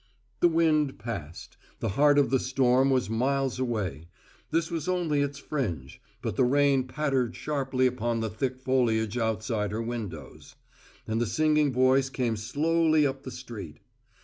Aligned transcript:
The 0.39 0.47
wind 0.47 0.97
passed; 0.97 1.57
the 1.79 1.89
heart 1.89 2.17
of 2.17 2.31
the 2.31 2.39
storm 2.39 2.89
was 2.89 3.07
miles 3.07 3.59
away; 3.59 4.07
this 4.49 4.71
was 4.71 4.87
only 4.89 5.21
its 5.21 5.37
fringe; 5.37 6.01
but 6.23 6.37
the 6.37 6.43
rain 6.43 6.87
pattered 6.87 7.35
sharply 7.35 7.85
upon 7.85 8.19
the 8.19 8.29
thick 8.31 8.57
foliage 8.57 9.15
outside 9.19 9.69
her 9.69 9.79
windows; 9.79 10.55
and 11.07 11.21
the 11.21 11.27
singing 11.27 11.71
voice 11.71 12.09
came 12.09 12.35
slowly 12.35 13.05
up 13.05 13.21
the 13.21 13.29
street. 13.29 13.77